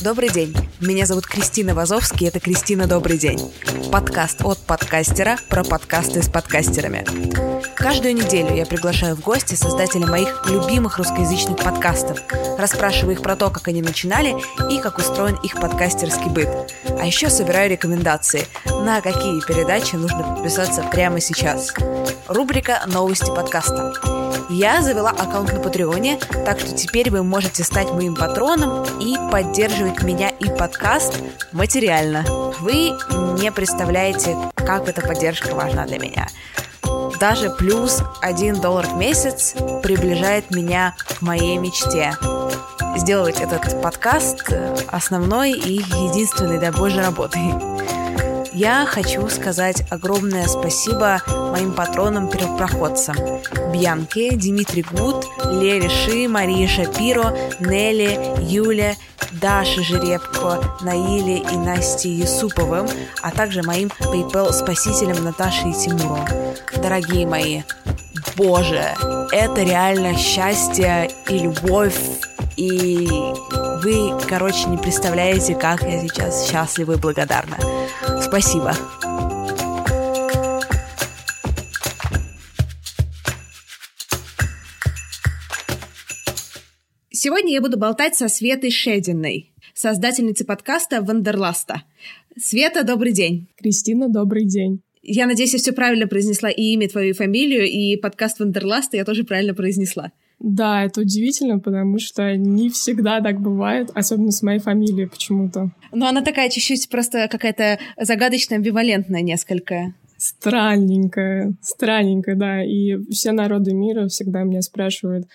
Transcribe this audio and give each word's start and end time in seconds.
Добрый 0.00 0.28
день. 0.28 0.54
Меня 0.78 1.06
зовут 1.06 1.26
Кристина 1.26 1.74
Вазовский, 1.74 2.28
это 2.28 2.38
Кристина 2.38 2.86
Добрый 2.86 3.16
день. 3.16 3.40
Подкаст 3.90 4.44
от 4.44 4.58
подкастера 4.58 5.38
про 5.48 5.64
подкасты 5.64 6.22
с 6.22 6.28
подкастерами. 6.28 7.04
Каждую 7.74 8.14
неделю 8.14 8.54
я 8.54 8.66
приглашаю 8.66 9.16
в 9.16 9.20
гости 9.20 9.54
создателей 9.54 10.04
моих 10.04 10.44
любимых 10.46 10.98
русскоязычных 10.98 11.56
подкастов, 11.56 12.18
расспрашиваю 12.58 13.14
их 13.14 13.22
про 13.22 13.36
то, 13.36 13.48
как 13.48 13.68
они 13.68 13.80
начинали 13.80 14.36
и 14.70 14.80
как 14.80 14.98
устроен 14.98 15.36
их 15.36 15.54
подкастерский 15.54 16.30
быт. 16.30 16.48
А 17.00 17.06
еще 17.06 17.30
собираю 17.30 17.70
рекомендации, 17.70 18.46
на 18.66 19.00
какие 19.00 19.40
передачи 19.46 19.96
нужно 19.96 20.22
подписаться 20.22 20.82
прямо 20.82 21.20
сейчас. 21.20 21.72
Рубрика 22.28 22.82
«Новости 22.86 23.34
подкаста». 23.34 24.25
Я 24.48 24.82
завела 24.82 25.10
аккаунт 25.10 25.52
на 25.52 25.60
Патреоне, 25.60 26.18
так 26.44 26.60
что 26.60 26.74
теперь 26.74 27.10
вы 27.10 27.22
можете 27.22 27.64
стать 27.64 27.90
моим 27.92 28.14
патроном 28.14 28.84
и 29.00 29.16
поддерживать 29.30 30.02
меня 30.02 30.28
и 30.28 30.48
подкаст 30.48 31.14
материально. 31.52 32.24
Вы 32.60 32.92
не 33.40 33.50
представляете, 33.52 34.36
как 34.54 34.88
эта 34.88 35.00
поддержка 35.00 35.54
важна 35.54 35.86
для 35.86 35.98
меня. 35.98 36.28
Даже 37.20 37.50
плюс 37.50 38.02
1 38.20 38.60
доллар 38.60 38.86
в 38.86 38.96
месяц 38.96 39.54
приближает 39.82 40.50
меня 40.50 40.94
к 40.98 41.22
моей 41.22 41.56
мечте. 41.58 42.14
Сделать 42.96 43.40
этот 43.40 43.80
подкаст 43.82 44.52
основной 44.88 45.52
и 45.52 45.74
единственной 45.74 46.58
для 46.58 46.72
Божьей 46.72 47.00
работы. 47.00 47.38
Я 48.56 48.86
хочу 48.86 49.28
сказать 49.28 49.84
огромное 49.90 50.46
спасибо 50.46 51.20
моим 51.52 51.74
патронам-первопроходцам. 51.74 53.14
Бьянке, 53.70 54.30
Дмитрий 54.30 54.80
Гуд, 54.80 55.26
Лере 55.44 55.90
Ши, 55.90 56.26
Мария 56.26 56.66
Шапиро, 56.66 57.36
Нелли, 57.60 58.18
Юля, 58.40 58.94
Даше 59.32 59.84
Жеребко, 59.84 60.58
Наиле 60.80 61.36
и 61.36 61.56
Насте 61.58 62.08
Юсуповым, 62.08 62.86
а 63.20 63.30
также 63.30 63.62
моим 63.62 63.88
PayPal-спасителям 63.88 65.22
Наташе 65.22 65.68
и 65.68 65.74
Тимуру. 65.74 66.24
Дорогие 66.78 67.26
мои, 67.26 67.60
боже, 68.38 68.94
это 69.32 69.62
реально 69.64 70.16
счастье 70.16 71.10
и 71.28 71.40
любовь, 71.40 72.00
и 72.56 73.06
вы, 73.82 74.18
короче, 74.26 74.64
не 74.68 74.78
представляете, 74.78 75.54
как 75.54 75.82
я 75.82 76.00
сейчас 76.00 76.48
счастлива 76.48 76.92
и 76.92 76.96
благодарна. 76.96 77.58
Спасибо. 78.38 78.74
Сегодня 87.10 87.54
я 87.54 87.62
буду 87.62 87.78
болтать 87.78 88.14
со 88.14 88.28
Светой 88.28 88.70
Шединой, 88.70 89.54
создательницей 89.72 90.44
подкаста 90.44 91.00
«Вандерласта». 91.00 91.84
Света, 92.38 92.84
добрый 92.84 93.12
день. 93.12 93.48
Кристина, 93.56 94.10
добрый 94.10 94.44
день. 94.44 94.82
Я 95.02 95.24
надеюсь, 95.24 95.54
я 95.54 95.58
все 95.58 95.72
правильно 95.72 96.06
произнесла 96.06 96.50
и 96.50 96.74
имя, 96.74 96.90
твою 96.90 97.14
фамилию, 97.14 97.64
и 97.64 97.96
подкаст 97.96 98.38
«Вандерласта» 98.38 98.98
я 98.98 99.06
тоже 99.06 99.24
правильно 99.24 99.54
произнесла. 99.54 100.12
Да, 100.38 100.84
это 100.84 101.00
удивительно, 101.00 101.58
потому 101.58 101.98
что 101.98 102.36
не 102.36 102.68
всегда 102.70 103.20
так 103.20 103.40
бывает, 103.40 103.90
особенно 103.94 104.30
с 104.30 104.42
моей 104.42 104.58
фамилией 104.58 105.06
почему-то. 105.06 105.70
Но 105.92 106.06
она 106.06 106.22
такая 106.22 106.50
чуть-чуть 106.50 106.88
просто 106.88 107.28
какая-то 107.28 107.78
загадочная, 107.98 108.58
амбивалентная 108.58 109.22
несколько. 109.22 109.94
Странненькая, 110.18 111.54
странненькая, 111.62 112.36
да. 112.36 112.64
И 112.64 112.98
все 113.10 113.32
народы 113.32 113.72
мира 113.74 114.08
всегда 114.08 114.42
меня 114.42 114.62
спрашивают, 114.62 115.26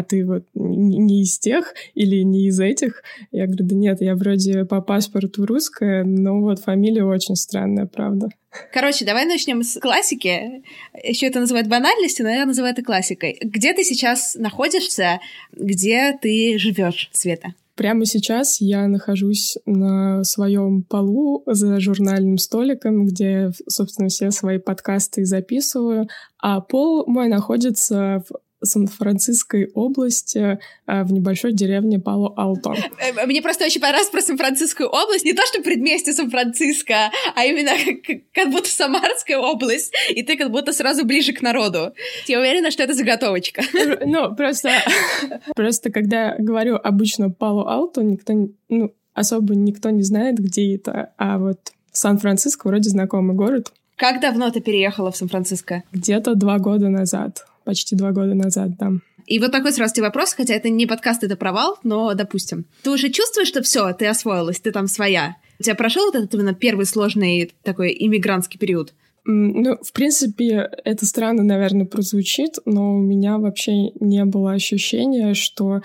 а 0.00 0.02
ты 0.02 0.24
вот 0.24 0.44
не 0.54 1.22
из 1.22 1.38
тех 1.38 1.74
или 1.94 2.22
не 2.22 2.46
из 2.46 2.58
этих? 2.58 3.02
Я 3.30 3.46
говорю, 3.46 3.66
да 3.66 3.74
нет, 3.74 4.00
я 4.00 4.16
вроде 4.16 4.64
по 4.64 4.80
паспорту 4.80 5.44
русская, 5.44 6.04
но 6.04 6.40
вот 6.40 6.60
фамилия 6.60 7.04
очень 7.04 7.36
странная, 7.36 7.86
правда. 7.86 8.30
Короче, 8.72 9.04
давай 9.04 9.26
начнем 9.26 9.62
с 9.62 9.78
классики. 9.78 10.62
Еще 11.04 11.26
это 11.26 11.40
называют 11.40 11.68
банальностью, 11.68 12.24
но 12.24 12.32
я 12.32 12.46
называю 12.46 12.72
это 12.72 12.82
классикой. 12.82 13.38
Где 13.42 13.74
ты 13.74 13.84
сейчас 13.84 14.34
находишься? 14.34 15.20
Где 15.52 16.18
ты 16.20 16.58
живешь, 16.58 17.10
Света? 17.12 17.54
Прямо 17.76 18.04
сейчас 18.04 18.60
я 18.60 18.88
нахожусь 18.88 19.56
на 19.66 20.24
своем 20.24 20.82
полу 20.82 21.42
за 21.46 21.78
журнальным 21.80 22.38
столиком, 22.38 23.06
где, 23.06 23.52
собственно, 23.68 24.08
все 24.08 24.30
свои 24.30 24.58
подкасты 24.58 25.24
записываю, 25.24 26.08
а 26.38 26.60
пол 26.60 27.06
мой 27.06 27.28
находится 27.28 28.22
в 28.28 28.34
Сан-Франциской 28.62 29.70
области 29.74 30.58
а, 30.86 31.04
в 31.04 31.12
небольшой 31.12 31.52
деревне 31.52 31.98
Пало-Алто. 31.98 32.74
Э, 32.98 33.26
мне 33.26 33.42
просто 33.42 33.64
очень 33.64 33.80
понравилось 33.80 34.10
про 34.10 34.20
Сан-Францискую 34.20 34.88
область. 34.88 35.24
Не 35.24 35.32
то, 35.32 35.42
что 35.46 35.62
предместье 35.62 36.12
Сан-Франциско, 36.12 37.10
а 37.34 37.44
именно 37.44 37.72
как, 38.06 38.20
как 38.32 38.50
будто 38.50 38.68
Самарская 38.68 39.38
область, 39.38 39.92
и 40.10 40.22
ты 40.22 40.36
как 40.36 40.50
будто 40.50 40.72
сразу 40.72 41.04
ближе 41.04 41.32
к 41.32 41.42
народу. 41.42 41.92
Я 42.26 42.40
уверена, 42.40 42.70
что 42.70 42.82
это 42.82 42.94
заготовочка. 42.94 43.62
Ну, 44.06 44.34
просто, 44.34 44.70
просто 45.56 45.90
когда 45.90 46.34
говорю 46.38 46.76
обычно 46.76 47.30
Пало-Алто, 47.30 48.02
никто, 48.02 48.48
ну, 48.68 48.94
особо 49.14 49.54
никто 49.54 49.90
не 49.90 50.02
знает, 50.02 50.38
где 50.38 50.74
это, 50.74 51.12
а 51.16 51.38
вот 51.38 51.72
Сан-Франциско 51.92 52.68
вроде 52.68 52.90
знакомый 52.90 53.36
город. 53.36 53.72
Как 53.96 54.20
давно 54.20 54.50
ты 54.50 54.60
переехала 54.60 55.12
в 55.12 55.16
Сан-Франциско? 55.16 55.82
Где-то 55.92 56.34
два 56.34 56.58
года 56.58 56.88
назад 56.88 57.44
почти 57.70 57.94
два 57.94 58.10
года 58.10 58.34
назад, 58.34 58.76
да. 58.78 58.90
И 59.26 59.38
вот 59.38 59.52
такой 59.52 59.72
сразу 59.72 59.94
тебе 59.94 60.06
вопрос, 60.06 60.32
хотя 60.32 60.54
это 60.54 60.68
не 60.70 60.86
подкаст, 60.86 61.22
это 61.22 61.36
провал, 61.36 61.78
но 61.84 62.12
допустим. 62.14 62.64
Ты 62.82 62.90
уже 62.90 63.10
чувствуешь, 63.10 63.46
что 63.46 63.62
все, 63.62 63.92
ты 63.92 64.06
освоилась, 64.06 64.58
ты 64.58 64.72
там 64.72 64.88
своя? 64.88 65.36
У 65.60 65.62
тебя 65.62 65.76
прошел 65.76 66.06
вот 66.06 66.16
этот 66.16 66.34
именно 66.34 66.52
первый 66.52 66.84
сложный 66.84 67.52
такой 67.62 67.96
иммигрантский 67.96 68.58
период? 68.58 68.92
Ну, 69.24 69.78
в 69.80 69.92
принципе, 69.92 70.68
это 70.84 71.06
странно, 71.06 71.44
наверное, 71.44 71.86
прозвучит, 71.86 72.56
но 72.64 72.96
у 72.96 72.98
меня 72.98 73.38
вообще 73.38 73.90
не 74.00 74.24
было 74.24 74.52
ощущения, 74.52 75.34
что 75.34 75.82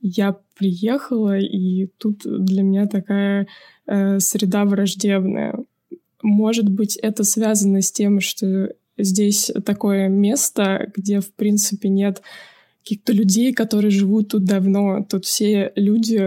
я 0.00 0.34
приехала, 0.56 1.38
и 1.38 1.88
тут 1.98 2.22
для 2.24 2.62
меня 2.62 2.86
такая 2.86 3.48
э, 3.86 4.18
среда 4.20 4.64
враждебная. 4.64 5.58
Может 6.22 6.70
быть, 6.70 6.96
это 6.96 7.22
связано 7.22 7.82
с 7.82 7.92
тем, 7.92 8.20
что 8.20 8.72
здесь 8.98 9.50
такое 9.64 10.08
место, 10.08 10.90
где, 10.94 11.20
в 11.20 11.32
принципе, 11.32 11.88
нет 11.88 12.22
каких-то 12.82 13.12
людей, 13.12 13.52
которые 13.52 13.90
живут 13.90 14.28
тут 14.28 14.44
давно. 14.44 15.04
Тут 15.08 15.24
все 15.24 15.72
люди 15.76 16.20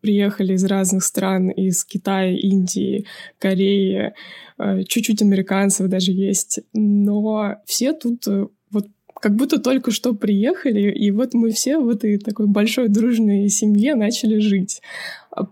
приехали 0.00 0.52
из 0.52 0.64
разных 0.64 1.02
стран, 1.02 1.48
из 1.48 1.82
Китая, 1.82 2.36
Индии, 2.36 3.06
Кореи, 3.38 4.12
э, 4.58 4.82
чуть-чуть 4.84 5.22
американцев 5.22 5.88
даже 5.88 6.12
есть. 6.12 6.60
Но 6.74 7.56
все 7.64 7.94
тут 7.94 8.28
э, 8.28 8.46
вот 8.70 8.86
как 9.18 9.34
будто 9.34 9.58
только 9.58 9.90
что 9.92 10.14
приехали, 10.14 10.92
и 10.92 11.10
вот 11.10 11.32
мы 11.32 11.52
все 11.52 11.78
в 11.78 11.88
этой 11.88 12.18
такой 12.18 12.46
большой 12.46 12.88
дружной 12.88 13.48
семье 13.48 13.94
начали 13.94 14.40
жить. 14.40 14.82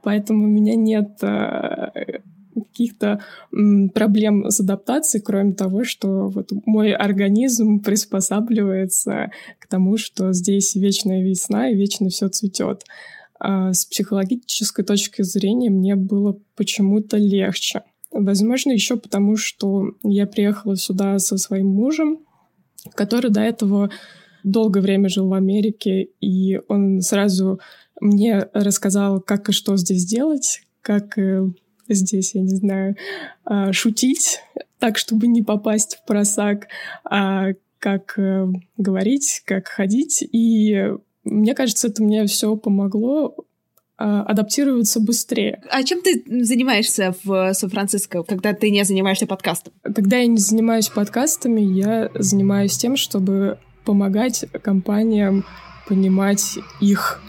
Поэтому 0.03 0.45
у 0.45 0.49
меня 0.49 0.77
нет 0.77 1.17
э, 1.23 2.21
каких-то 2.55 3.21
проблем 3.95 4.51
с 4.51 4.61
адаптацией, 4.61 5.23
кроме 5.23 5.55
того, 5.55 5.85
что 5.85 6.29
вот 6.29 6.51
мой 6.67 6.93
организм 6.93 7.81
приспосабливается 7.81 9.31
к 9.59 9.67
тому, 9.67 9.97
что 9.97 10.33
здесь 10.33 10.75
вечная 10.75 11.23
весна 11.23 11.71
и 11.71 11.75
вечно 11.75 12.09
все 12.09 12.29
цветет. 12.29 12.85
А 13.39 13.73
с 13.73 13.85
психологической 13.85 14.85
точки 14.85 15.23
зрения 15.23 15.71
мне 15.71 15.97
было 15.97 16.39
почему-то 16.55 17.17
легче. 17.17 17.83
Возможно, 18.13 18.73
еще 18.73 18.97
потому, 18.97 19.37
что 19.37 19.95
я 20.05 20.27
приехала 20.27 20.77
сюда 20.77 21.19
со 21.19 21.39
своим 21.39 21.69
мужем, 21.69 22.21
который 22.95 23.31
до 23.31 23.41
этого 23.41 23.91
долгое 24.45 24.81
время 24.81 25.09
жил 25.09 25.29
в 25.29 25.35
Америке, 25.35 26.09
и 26.21 26.61
он 26.69 27.01
сразу 27.01 27.61
мне 28.01 28.49
рассказал, 28.53 29.21
как 29.21 29.49
и 29.49 29.53
что 29.53 29.77
здесь 29.77 30.05
делать, 30.05 30.63
как 30.81 31.17
э, 31.19 31.49
здесь, 31.95 32.35
я 32.35 32.43
не 32.43 32.55
знаю, 32.55 32.97
а, 33.45 33.73
шутить 33.73 34.41
так, 34.79 34.99
чтобы 34.99 35.27
не 35.27 35.43
попасть 35.43 35.97
в 35.97 36.05
просак, 36.07 36.69
а 37.05 37.53
как 37.79 38.19
э, 38.19 38.47
говорить, 38.77 39.43
как 39.45 39.69
ходить. 39.69 40.23
И 40.33 40.93
мне 41.25 41.55
кажется, 41.55 41.89
это 41.89 42.03
мне 42.03 42.27
все 42.27 42.57
помогло 42.57 43.35
а, 43.99 44.23
адаптироваться 44.23 45.01
быстрее. 45.01 45.63
А 45.71 45.83
чем 45.83 46.01
ты 46.01 46.25
занимаешься 46.45 47.15
в 47.23 47.53
Сан-Франциско, 47.55 48.23
когда 48.25 48.53
ты 48.53 48.71
не 48.71 48.85
занимаешься 48.85 49.27
подкастом? 49.27 49.73
Когда 49.83 50.19
я 50.19 50.27
не 50.27 50.39
занимаюсь 50.39 50.89
подкастами, 50.89 51.61
я 51.61 52.11
занимаюсь 52.15 52.77
тем, 52.77 52.97
чтобы 52.97 53.59
помогать 53.85 54.45
компаниям 54.63 55.45
понимать 55.87 56.59
их 56.81 57.21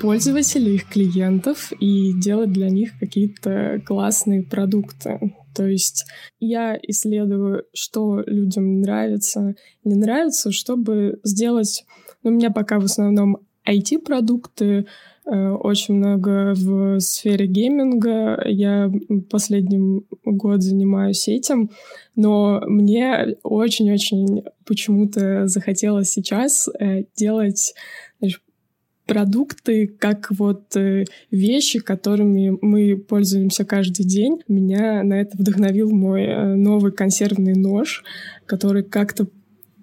пользователей, 0.00 0.76
их 0.76 0.88
клиентов 0.88 1.72
и 1.78 2.12
делать 2.14 2.52
для 2.52 2.70
них 2.70 2.98
какие-то 2.98 3.80
классные 3.86 4.42
продукты. 4.42 5.34
То 5.54 5.66
есть 5.66 6.06
я 6.40 6.78
исследую, 6.82 7.64
что 7.74 8.22
людям 8.26 8.80
нравится, 8.80 9.54
не 9.84 9.94
нравится, 9.94 10.50
чтобы 10.52 11.20
сделать... 11.24 11.84
Ну, 12.22 12.30
у 12.30 12.34
меня 12.34 12.50
пока 12.50 12.78
в 12.78 12.84
основном 12.84 13.38
IT-продукты, 13.68 14.86
э, 15.24 15.48
очень 15.50 15.94
много 15.94 16.54
в 16.54 17.00
сфере 17.00 17.46
гейминга. 17.46 18.42
Я 18.46 18.90
последний 19.30 20.02
год 20.24 20.62
занимаюсь 20.62 21.28
этим, 21.28 21.70
но 22.16 22.62
мне 22.66 23.36
очень-очень 23.42 24.44
почему-то 24.64 25.46
захотелось 25.46 26.10
сейчас 26.10 26.68
э, 26.78 27.04
делать 27.16 27.74
продукты, 29.06 29.86
как 29.86 30.30
вот 30.30 30.76
э, 30.76 31.04
вещи, 31.30 31.80
которыми 31.80 32.56
мы 32.60 32.96
пользуемся 32.96 33.64
каждый 33.64 34.04
день. 34.04 34.42
Меня 34.48 35.02
на 35.02 35.20
это 35.20 35.36
вдохновил 35.36 35.90
мой 35.90 36.22
э, 36.22 36.54
новый 36.54 36.92
консервный 36.92 37.54
нож, 37.54 38.04
который 38.46 38.82
как-то 38.82 39.26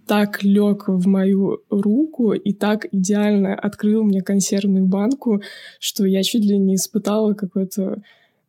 так 0.07 0.42
лег 0.42 0.88
в 0.88 1.07
мою 1.07 1.62
руку 1.69 2.33
и 2.33 2.51
так 2.51 2.88
идеально 2.92 3.54
открыл 3.54 4.04
мне 4.04 4.21
консервную 4.21 4.88
банку, 4.88 5.42
что 5.80 6.06
я 6.06 6.24
чуть 6.24 6.44
ли 6.44 6.57
не 6.57 6.75
испытала 6.75 7.36
какое-то, 7.36 8.01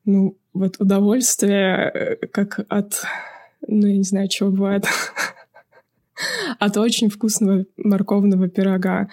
ну, 0.06 0.38
вот 0.54 0.76
удовольствие, 0.78 1.90
э, 1.92 2.26
как 2.28 2.64
от, 2.68 3.02
ну, 3.66 3.86
я 3.86 3.96
не 3.96 4.04
знаю, 4.04 4.28
чего 4.28 4.50
бывает, 4.50 4.86
от 6.58 6.76
очень 6.76 7.10
вкусного 7.10 7.66
морковного 7.76 8.48
пирога. 8.48 9.08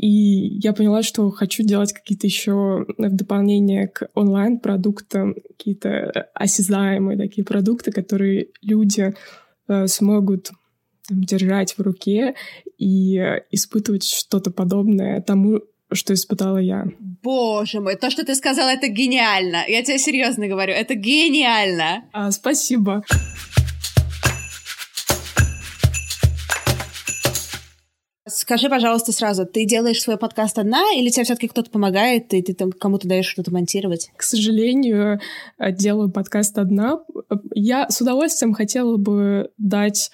И 0.00 0.58
я 0.62 0.72
поняла, 0.72 1.02
что 1.02 1.30
хочу 1.30 1.62
делать 1.62 1.92
какие-то 1.92 2.26
еще 2.26 2.86
в 2.96 3.16
дополнение 3.16 3.86
к 3.86 4.08
онлайн-продуктам, 4.14 5.34
какие-то 5.34 6.30
осязаемые 6.32 7.18
такие 7.18 7.44
продукты, 7.44 7.92
которые 7.92 8.48
люди 8.62 9.14
э, 9.68 9.86
смогут 9.88 10.52
там, 11.06 11.22
держать 11.22 11.76
в 11.76 11.82
руке 11.82 12.34
и 12.78 13.16
испытывать 13.50 14.04
что-то 14.04 14.50
подобное 14.50 15.20
тому, 15.20 15.60
что 15.92 16.14
испытала 16.14 16.56
я. 16.56 16.86
Боже 17.22 17.80
мой, 17.80 17.96
то, 17.96 18.08
что 18.10 18.24
ты 18.24 18.34
сказала, 18.34 18.70
это 18.70 18.88
гениально. 18.88 19.64
Я 19.68 19.82
тебе 19.82 19.98
серьезно 19.98 20.48
говорю, 20.48 20.72
это 20.72 20.94
гениально. 20.94 22.04
А, 22.12 22.30
спасибо. 22.30 23.04
Скажи, 28.30 28.68
пожалуйста, 28.68 29.12
сразу, 29.12 29.44
ты 29.44 29.64
делаешь 29.64 30.00
свой 30.00 30.16
подкаст 30.16 30.58
одна, 30.58 30.82
или 30.94 31.10
тебе 31.10 31.24
все-таки 31.24 31.48
кто-то 31.48 31.70
помогает, 31.70 32.32
и 32.32 32.42
ты 32.42 32.54
там 32.54 32.70
кому-то 32.70 33.08
даешь 33.08 33.26
что-то 33.26 33.52
монтировать? 33.52 34.10
К 34.16 34.22
сожалению, 34.22 35.20
делаю 35.58 36.10
подкаст 36.10 36.56
одна. 36.58 37.00
Я 37.54 37.88
с 37.90 38.00
удовольствием 38.00 38.54
хотела 38.54 38.96
бы 38.96 39.50
дать 39.58 40.10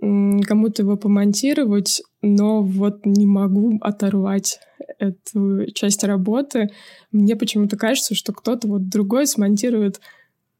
кому-то 0.00 0.82
его 0.82 0.96
помонтировать, 0.96 2.02
но 2.22 2.62
вот 2.62 3.04
не 3.04 3.26
могу 3.26 3.78
оторвать 3.80 4.60
эту 4.98 5.70
часть 5.72 6.04
работы. 6.04 6.68
Мне 7.10 7.34
почему-то 7.34 7.76
кажется, 7.76 8.14
что 8.14 8.32
кто-то 8.32 8.68
вот 8.68 8.88
другой 8.88 9.26
смонтирует 9.26 10.00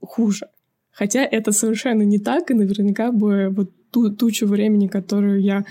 хуже. 0.01 0.49
Хотя 0.91 1.23
это 1.25 1.53
совершенно 1.53 2.03
не 2.03 2.19
так, 2.19 2.51
и 2.51 2.55
наверняка 2.55 3.13
бы 3.13 3.49
вот 3.51 3.71
ту 3.91 4.11
тучу 4.11 4.47
времени, 4.47 4.89
которую 4.89 5.41
я 5.43 5.65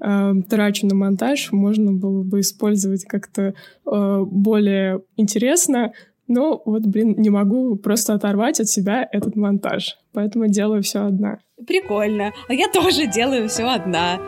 э, 0.00 0.32
трачу 0.48 0.86
на 0.86 0.94
монтаж, 0.94 1.52
можно 1.52 1.92
было 1.92 2.22
бы 2.22 2.40
использовать 2.40 3.04
как-то 3.04 3.54
э, 3.86 4.24
более 4.26 5.02
интересно, 5.16 5.92
но 6.28 6.60
вот, 6.64 6.86
блин, 6.86 7.14
не 7.18 7.30
могу 7.30 7.76
просто 7.76 8.14
оторвать 8.14 8.60
от 8.60 8.68
себя 8.68 9.08
этот 9.12 9.36
монтаж. 9.36 9.96
Поэтому 10.12 10.48
делаю 10.48 10.82
все 10.82 11.06
одна. 11.06 11.38
Прикольно. 11.66 12.32
А 12.48 12.54
я 12.54 12.68
тоже 12.68 13.06
делаю 13.06 13.48
все 13.48 13.64
одна. 13.64 14.18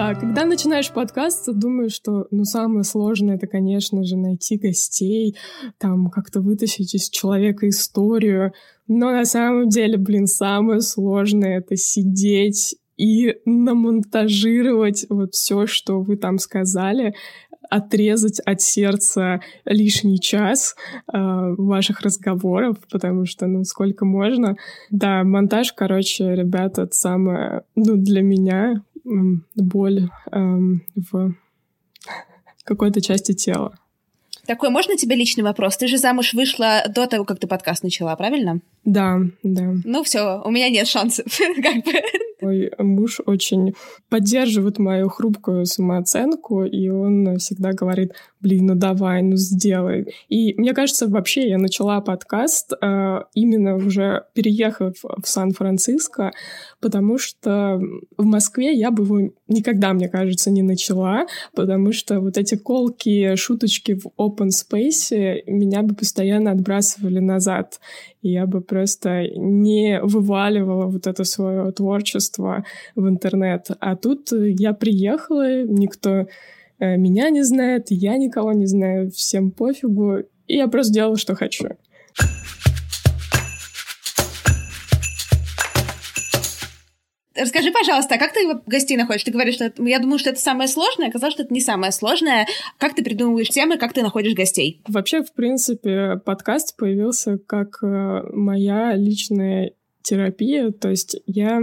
Да, 0.00 0.14
когда 0.14 0.46
начинаешь 0.46 0.90
подкаст, 0.90 1.52
думаешь, 1.52 1.92
что 1.92 2.26
ну 2.30 2.44
самое 2.44 2.84
сложное 2.84 3.34
это, 3.34 3.46
конечно 3.46 4.02
же, 4.02 4.16
найти 4.16 4.56
гостей, 4.56 5.36
там 5.76 6.08
как-то 6.08 6.40
вытащить 6.40 6.94
из 6.94 7.10
человека 7.10 7.68
историю. 7.68 8.54
Но 8.88 9.10
на 9.10 9.26
самом 9.26 9.68
деле, 9.68 9.98
блин, 9.98 10.26
самое 10.26 10.80
сложное 10.80 11.58
это 11.58 11.76
сидеть 11.76 12.76
и 12.96 13.34
намонтажировать 13.44 15.04
вот 15.10 15.34
все, 15.34 15.66
что 15.66 16.00
вы 16.00 16.16
там 16.16 16.38
сказали, 16.38 17.14
отрезать 17.68 18.40
от 18.40 18.62
сердца 18.62 19.40
лишний 19.66 20.18
час 20.18 20.76
э, 21.12 21.18
ваших 21.58 22.00
разговоров, 22.00 22.78
потому 22.90 23.26
что, 23.26 23.46
ну, 23.46 23.64
сколько 23.64 24.04
можно. 24.04 24.56
Да, 24.90 25.24
монтаж, 25.24 25.74
короче, 25.74 26.34
ребята, 26.34 26.82
это 26.82 26.92
самое, 26.94 27.62
ну, 27.76 27.96
для 27.96 28.22
меня 28.22 28.82
боль 29.56 30.08
э, 30.30 30.38
в 31.10 31.34
какой-то 32.64 33.00
части 33.00 33.32
тела. 33.32 33.78
Такой, 34.46 34.70
можно 34.70 34.96
тебе 34.96 35.16
личный 35.16 35.44
вопрос? 35.44 35.76
Ты 35.76 35.86
же 35.86 35.98
замуж 35.98 36.34
вышла 36.34 36.82
до 36.88 37.06
того, 37.06 37.24
как 37.24 37.38
ты 37.38 37.46
подкаст 37.46 37.82
начала, 37.82 38.14
правильно? 38.16 38.60
Да, 38.84 39.20
да. 39.42 39.74
Ну 39.84 40.02
все, 40.02 40.40
у 40.44 40.50
меня 40.50 40.68
нет 40.70 40.86
шансов, 40.86 41.26
как 41.62 41.84
бы. 41.84 41.92
Мой 42.40 42.72
муж 42.78 43.20
очень 43.26 43.74
поддерживает 44.08 44.78
мою 44.78 45.10
хрупкую 45.10 45.66
самооценку, 45.66 46.64
и 46.64 46.88
он 46.88 47.36
всегда 47.36 47.72
говорит, 47.72 48.14
блин, 48.40 48.66
ну 48.66 48.74
давай, 48.74 49.22
ну 49.22 49.36
сделай. 49.36 50.14
И 50.28 50.54
мне 50.54 50.72
кажется, 50.72 51.06
вообще 51.06 51.48
я 51.48 51.58
начала 51.58 52.00
подкаст 52.00 52.72
э, 52.72 53.20
именно 53.34 53.76
уже 53.76 54.24
переехав 54.32 54.94
в 55.02 55.28
Сан-Франциско, 55.28 56.32
потому 56.80 57.18
что 57.18 57.78
в 58.16 58.24
Москве 58.24 58.72
я 58.72 58.90
бы 58.90 59.04
его 59.04 59.32
никогда, 59.48 59.92
мне 59.92 60.08
кажется, 60.08 60.50
не 60.50 60.62
начала, 60.62 61.26
потому 61.54 61.92
что 61.92 62.20
вот 62.20 62.38
эти 62.38 62.56
колки, 62.56 63.34
шуточки 63.36 63.94
в 63.94 64.06
open 64.18 64.48
space 64.48 65.42
меня 65.46 65.82
бы 65.82 65.94
постоянно 65.94 66.52
отбрасывали 66.52 67.18
назад. 67.18 67.80
И 68.22 68.30
я 68.30 68.46
бы 68.46 68.60
просто 68.70 69.26
не 69.36 70.00
вываливала 70.00 70.86
вот 70.86 71.08
это 71.08 71.24
свое 71.24 71.72
творчество 71.72 72.64
в 72.94 73.08
интернет. 73.08 73.66
А 73.80 73.96
тут 73.96 74.28
я 74.32 74.72
приехала, 74.72 75.64
никто 75.64 76.26
э, 76.78 76.96
меня 76.96 77.30
не 77.30 77.42
знает, 77.42 77.86
я 77.90 78.16
никого 78.16 78.52
не 78.52 78.66
знаю, 78.66 79.10
всем 79.10 79.50
пофигу, 79.50 80.18
и 80.46 80.56
я 80.56 80.68
просто 80.68 80.92
делала, 80.92 81.16
что 81.16 81.34
хочу. 81.34 81.68
Расскажи, 87.40 87.72
пожалуйста, 87.72 88.16
а 88.16 88.18
как 88.18 88.32
ты 88.32 88.40
гостей 88.66 88.96
находишь? 88.96 89.24
Ты 89.24 89.32
говоришь, 89.32 89.54
что 89.54 89.64
это, 89.64 89.82
я 89.84 89.98
думаю, 89.98 90.18
что 90.18 90.30
это 90.30 90.40
самое 90.40 90.68
сложное, 90.68 91.08
оказалось, 91.08 91.34
что 91.34 91.42
это 91.42 91.54
не 91.54 91.60
самое 91.60 91.90
сложное. 91.90 92.46
Как 92.78 92.94
ты 92.94 93.02
придумываешь 93.02 93.48
темы, 93.48 93.78
как 93.78 93.94
ты 93.94 94.02
находишь 94.02 94.34
гостей? 94.34 94.82
Вообще, 94.86 95.22
в 95.22 95.32
принципе, 95.32 96.20
подкаст 96.24 96.76
появился 96.76 97.38
как 97.38 97.82
э, 97.82 98.22
моя 98.32 98.94
личная 98.94 99.72
терапия. 100.02 100.70
То 100.70 100.90
есть 100.90 101.16
я 101.26 101.62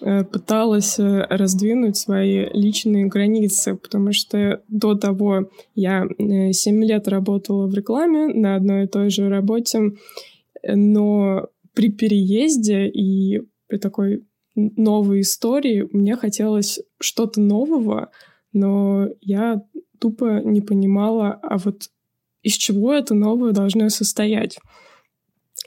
э, 0.00 0.24
пыталась 0.24 0.98
э, 0.98 1.26
раздвинуть 1.28 1.98
свои 1.98 2.46
личные 2.52 3.06
границы, 3.06 3.74
потому 3.76 4.12
что 4.12 4.62
до 4.68 4.94
того 4.94 5.50
я 5.74 6.06
7 6.18 6.84
лет 6.84 7.06
работала 7.08 7.66
в 7.66 7.74
рекламе 7.74 8.28
на 8.28 8.56
одной 8.56 8.84
и 8.84 8.88
той 8.88 9.10
же 9.10 9.28
работе, 9.28 9.92
но 10.62 11.48
при 11.74 11.90
переезде 11.90 12.86
и 12.86 13.42
при 13.68 13.78
такой 13.78 14.24
новые 14.54 15.22
истории, 15.22 15.88
мне 15.92 16.16
хотелось 16.16 16.80
что-то 17.00 17.40
нового, 17.40 18.10
но 18.52 19.08
я 19.20 19.62
тупо 19.98 20.40
не 20.44 20.60
понимала, 20.60 21.38
а 21.42 21.58
вот 21.58 21.88
из 22.42 22.54
чего 22.54 22.92
это 22.92 23.14
новое 23.14 23.52
должно 23.52 23.88
состоять. 23.88 24.58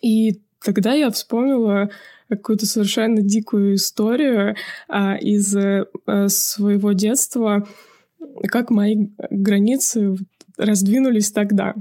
И 0.01 0.41
тогда 0.63 0.93
я 0.93 1.09
вспомнила 1.09 1.89
какую-то 2.29 2.65
совершенно 2.65 3.21
дикую 3.21 3.75
историю 3.75 4.55
а, 4.87 5.15
из 5.15 5.55
а, 5.55 5.85
своего 6.27 6.91
детства, 6.91 7.67
как 8.47 8.69
мои 8.71 9.07
границы 9.29 10.15
раздвинулись 10.57 11.31
тогда. 11.31 11.75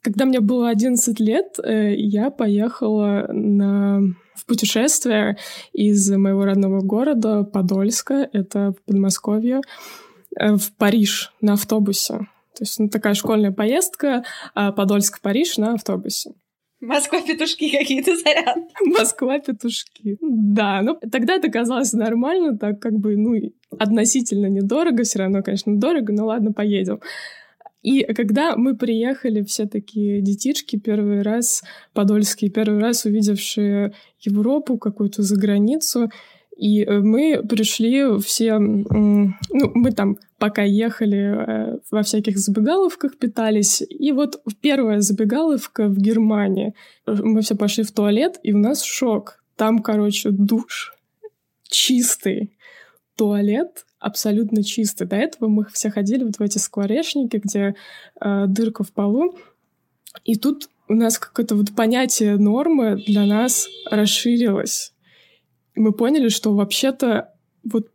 Когда 0.00 0.24
мне 0.24 0.40
было 0.40 0.68
11 0.68 1.18
лет, 1.20 1.58
э, 1.62 1.94
я 1.94 2.30
поехала 2.30 3.28
на 3.32 4.02
путешествие 4.48 5.36
из 5.72 6.10
моего 6.10 6.44
родного 6.44 6.80
города 6.80 7.44
Подольска, 7.44 8.28
это 8.32 8.72
в 8.72 8.82
Подмосковье, 8.86 9.60
э, 10.36 10.56
в 10.56 10.72
Париж 10.76 11.32
на 11.40 11.52
автобусе. 11.52 12.14
То 12.56 12.64
есть 12.64 12.80
ну, 12.80 12.88
такая 12.88 13.14
школьная 13.14 13.52
поездка 13.52 14.24
а 14.54 14.72
Подольск-Париж 14.72 15.58
на 15.58 15.74
автобусе. 15.74 16.32
Москва-петушки 16.80 17.70
какие-то 17.70 18.16
заряд. 18.16 18.56
Москва-петушки. 18.84 20.16
Да, 20.20 20.80
ну 20.82 20.98
тогда 21.10 21.34
это 21.34 21.50
казалось 21.50 21.92
нормально, 21.92 22.56
так 22.56 22.80
как 22.80 22.94
бы, 22.94 23.16
ну, 23.16 23.34
относительно 23.78 24.46
недорого, 24.46 25.02
все 25.02 25.20
равно, 25.20 25.42
конечно, 25.42 25.76
дорого, 25.76 26.12
но 26.12 26.26
ладно, 26.26 26.52
поедем. 26.52 27.00
И 27.82 28.02
когда 28.02 28.56
мы 28.56 28.76
приехали, 28.76 29.42
все 29.42 29.66
такие 29.66 30.20
детишки, 30.20 30.76
первый 30.76 31.22
раз 31.22 31.62
подольские, 31.92 32.50
первый 32.50 32.80
раз 32.80 33.04
увидевшие 33.04 33.92
Европу, 34.20 34.78
какую-то 34.78 35.22
за 35.22 35.36
границу, 35.36 36.10
И 36.58 36.82
э, 36.82 36.98
мы 36.98 37.40
пришли 37.48 38.18
все, 38.18 38.58
ну, 38.58 39.32
мы 39.74 39.92
там 39.92 40.16
пока 40.38 40.62
ехали 40.64 41.18
э, 41.18 41.78
во 41.92 42.02
всяких 42.02 42.36
забегаловках 42.36 43.16
питались. 43.16 43.80
И 43.88 44.10
вот 44.10 44.42
первая 44.60 45.00
забегаловка 45.00 45.86
в 45.86 45.96
Германии. 45.96 46.74
Мы 47.06 47.42
все 47.42 47.54
пошли 47.54 47.84
в 47.84 47.92
туалет, 47.92 48.40
и 48.42 48.52
у 48.52 48.58
нас 48.58 48.82
шок. 48.82 49.44
Там, 49.56 49.78
короче, 49.78 50.30
душ 50.30 50.98
чистый. 51.68 52.57
Туалет 53.18 53.84
абсолютно 53.98 54.62
чистый. 54.62 55.06
До 55.06 55.16
этого 55.16 55.48
мы 55.48 55.66
все 55.72 55.90
ходили 55.90 56.22
вот 56.22 56.36
в 56.36 56.40
эти 56.40 56.58
скворечники, 56.58 57.38
где 57.42 57.74
э, 58.20 58.46
дырка 58.46 58.84
в 58.84 58.92
полу. 58.92 59.36
И 60.24 60.36
тут 60.36 60.68
у 60.88 60.94
нас 60.94 61.18
какое-то 61.18 61.56
вот 61.56 61.74
понятие 61.74 62.36
нормы 62.36 63.02
для 63.06 63.26
нас 63.26 63.66
расширилось. 63.90 64.94
Мы 65.74 65.92
поняли, 65.92 66.28
что 66.28 66.54
вообще-то 66.54 67.34
вот 67.64 67.88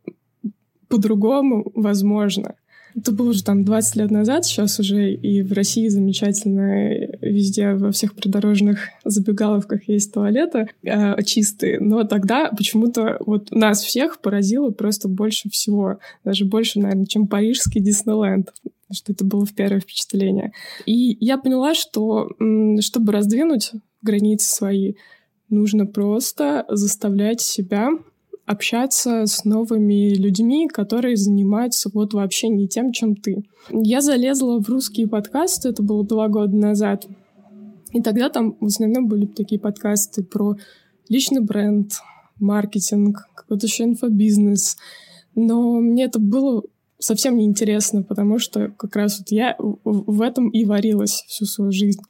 по-другому 0.88 1.72
возможно. 1.74 2.56
Это 2.96 3.12
было 3.12 3.30
уже 3.30 3.42
там 3.42 3.64
20 3.64 3.96
лет 3.96 4.10
назад, 4.10 4.44
сейчас 4.44 4.78
уже 4.78 5.12
и 5.12 5.42
в 5.42 5.52
России 5.52 5.88
замечательно 5.88 7.08
везде 7.20 7.74
во 7.74 7.90
всех 7.90 8.14
придорожных 8.14 8.88
забегаловках 9.04 9.88
есть 9.88 10.12
туалеты 10.12 10.68
э, 10.84 11.22
чистые, 11.24 11.80
но 11.80 12.04
тогда 12.04 12.50
почему-то 12.50 13.16
вот 13.20 13.50
нас 13.50 13.82
всех 13.82 14.20
поразило 14.20 14.70
просто 14.70 15.08
больше 15.08 15.50
всего, 15.50 15.98
даже 16.24 16.44
больше, 16.44 16.78
наверное, 16.78 17.06
чем 17.06 17.26
парижский 17.26 17.80
Диснейленд 17.80 18.50
что 18.92 19.12
это 19.12 19.24
было 19.24 19.44
в 19.44 19.54
первое 19.54 19.80
впечатление. 19.80 20.52
И 20.86 21.16
я 21.18 21.38
поняла, 21.38 21.74
что 21.74 22.28
чтобы 22.80 23.12
раздвинуть 23.12 23.72
границы 24.02 24.54
свои, 24.54 24.94
нужно 25.48 25.86
просто 25.86 26.64
заставлять 26.68 27.40
себя 27.40 27.90
общаться 28.46 29.26
с 29.26 29.44
новыми 29.44 30.14
людьми, 30.14 30.68
которые 30.68 31.16
занимаются 31.16 31.90
вот 31.92 32.12
вообще 32.12 32.48
не 32.48 32.68
тем, 32.68 32.92
чем 32.92 33.16
ты. 33.16 33.44
Я 33.70 34.00
залезла 34.00 34.60
в 34.60 34.68
русские 34.68 35.08
подкасты, 35.08 35.70
это 35.70 35.82
было 35.82 36.04
два 36.04 36.28
года 36.28 36.54
назад. 36.54 37.06
И 37.92 38.02
тогда 38.02 38.28
там 38.28 38.56
в 38.60 38.66
основном 38.66 39.08
были 39.08 39.26
такие 39.26 39.60
подкасты 39.60 40.24
про 40.24 40.56
личный 41.08 41.40
бренд, 41.40 41.92
маркетинг, 42.38 43.28
какой-то 43.34 43.66
еще 43.66 43.84
инфобизнес. 43.84 44.76
Но 45.34 45.80
мне 45.80 46.04
это 46.04 46.18
было 46.18 46.62
совсем 46.98 47.36
неинтересно, 47.36 48.02
потому 48.02 48.38
что 48.38 48.68
как 48.76 48.96
раз 48.96 49.18
вот 49.18 49.30
я 49.30 49.56
в 49.58 50.20
этом 50.20 50.48
и 50.48 50.64
варилась 50.64 51.24
всю 51.28 51.44
свою 51.44 51.70
жизнь. 51.70 52.00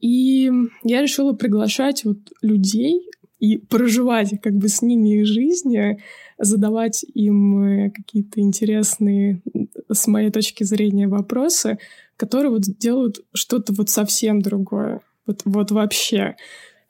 И 0.00 0.50
я 0.82 1.02
решила 1.02 1.32
приглашать 1.32 2.04
вот 2.04 2.18
людей, 2.42 3.08
и 3.44 3.58
проживать 3.58 4.40
как 4.42 4.54
бы 4.54 4.68
с 4.68 4.80
ними 4.80 5.20
их 5.20 5.26
жизнь, 5.26 5.76
задавать 6.38 7.04
им 7.14 7.62
э, 7.62 7.90
какие-то 7.90 8.40
интересные, 8.40 9.42
с 9.92 10.06
моей 10.06 10.30
точки 10.30 10.64
зрения, 10.64 11.08
вопросы, 11.08 11.78
которые 12.16 12.50
вот 12.50 12.62
делают 12.62 13.20
что-то 13.34 13.74
вот 13.74 13.90
совсем 13.90 14.40
другое. 14.40 15.00
Вот, 15.26 15.42
вот 15.44 15.70
вообще. 15.70 16.36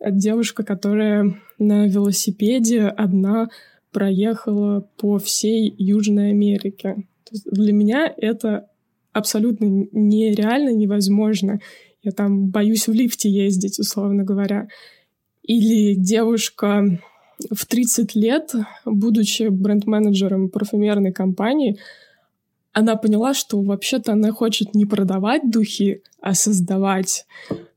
Девушка, 0.07 0.63
которая 0.65 1.41
на 1.59 1.89
велосипеде 1.89 2.83
одна 2.83 3.49
проехала 3.91 4.89
по 4.97 5.19
всей 5.19 5.75
Южной 5.77 6.31
Америке. 6.31 6.97
для 7.31 7.73
меня 7.73 8.13
это 8.17 8.69
абсолютно 9.13 9.65
нереально, 9.93 10.71
невозможно. 10.71 11.59
Я 12.03 12.13
там 12.13 12.49
боюсь 12.49 12.87
в 12.87 12.93
лифте 12.93 13.29
ездить, 13.29 13.79
условно 13.79 14.25
говоря. 14.25 14.69
Или 15.45 15.95
девушка 15.95 16.85
в 17.51 17.67
30 17.67 18.15
лет, 18.15 18.55
будучи 18.85 19.49
бренд-менеджером 19.49 20.49
парфюмерной 20.49 21.13
компании, 21.13 21.79
она 22.73 22.97
поняла, 22.97 23.35
что 23.35 23.61
вообще-то 23.61 24.13
она 24.13 24.33
хочет 24.33 24.75
не 24.75 24.85
продавать 24.85 25.49
духи, 25.49 26.03
а 26.21 26.35
создавать. 26.35 27.27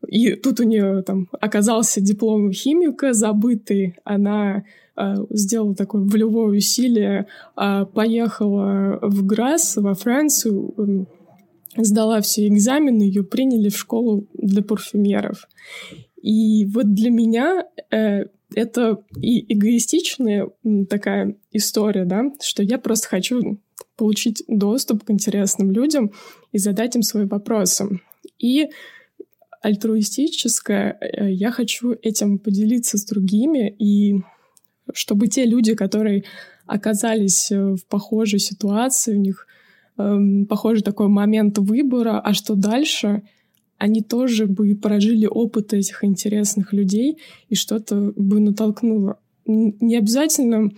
И 0.08 0.34
тут 0.34 0.60
у 0.60 0.64
нее 0.64 1.04
там 1.04 1.28
оказался 1.40 2.02
диплом 2.02 2.52
химика 2.52 3.14
забытый. 3.14 3.96
Она 4.04 4.64
э, 4.96 5.16
сделала 5.30 5.76
такое 5.76 6.02
волевое 6.02 6.58
усилие, 6.58 7.28
э, 7.56 7.86
поехала 7.94 8.98
в 9.02 9.26
Грасс, 9.26 9.76
во 9.76 9.94
Францию, 9.94 10.74
э, 10.78 11.84
сдала 11.84 12.22
все 12.22 12.48
экзамены, 12.48 13.04
ее 13.04 13.24
приняли 13.24 13.70
в 13.70 13.78
школу 13.78 14.26
для 14.34 14.64
парфюмеров. 14.64 15.48
И 16.28 16.66
вот 16.66 16.94
для 16.94 17.10
меня 17.10 17.64
э, 17.90 18.26
это 18.54 18.98
и 19.16 19.54
эгоистичная 19.54 20.50
такая 20.90 21.38
история, 21.54 22.04
да, 22.04 22.26
что 22.42 22.64
я 22.64 22.78
просто 22.80 23.08
хочу 23.08 23.62
получить 23.96 24.44
доступ 24.50 25.06
к 25.06 25.12
интересным 25.12 25.72
людям 25.72 26.12
и 26.52 26.58
задать 26.58 26.98
им 26.98 27.02
свои 27.02 27.24
вопросы. 27.24 28.02
И 28.40 28.68
альтруистическое, 29.62 30.98
э, 31.00 31.32
я 31.32 31.50
хочу 31.50 31.96
этим 32.02 32.40
поделиться 32.40 32.98
с 32.98 33.06
другими, 33.06 33.74
и 33.80 34.16
чтобы 34.94 35.28
те 35.28 35.46
люди, 35.46 35.76
которые 35.76 36.26
оказались 36.66 37.52
э, 37.54 37.76
в 37.76 37.86
похожей 37.86 38.40
ситуации, 38.40 39.16
у 39.16 39.22
них 39.22 39.48
э, 39.98 40.18
похожий 40.50 40.84
такой 40.84 41.08
момент 41.08 41.58
выбора, 41.58 42.20
а 42.20 42.34
что 42.34 42.56
дальше— 42.56 43.22
они 43.78 44.02
тоже 44.02 44.48
бы 44.48 44.76
прожили 44.76 45.28
опыт 45.28 45.74
этих 45.74 46.04
интересных 46.04 46.74
людей 46.74 47.18
и 47.50 47.56
что-то 47.56 48.14
бы 48.16 48.40
натолкнуло. 48.40 49.20
Не 49.46 49.98
обязательно 49.98 50.72